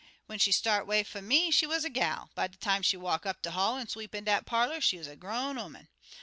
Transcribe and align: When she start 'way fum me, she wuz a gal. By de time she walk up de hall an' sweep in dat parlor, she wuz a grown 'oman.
When 0.25 0.39
she 0.39 0.51
start 0.51 0.87
'way 0.87 1.03
fum 1.03 1.27
me, 1.27 1.51
she 1.51 1.67
wuz 1.67 1.81
a 1.85 1.89
gal. 1.91 2.31
By 2.33 2.47
de 2.47 2.57
time 2.57 2.81
she 2.81 2.97
walk 2.97 3.27
up 3.27 3.43
de 3.43 3.51
hall 3.51 3.77
an' 3.77 3.87
sweep 3.87 4.15
in 4.15 4.23
dat 4.23 4.47
parlor, 4.47 4.81
she 4.81 4.97
wuz 4.97 5.05
a 5.05 5.15
grown 5.15 5.59
'oman. 5.59 5.89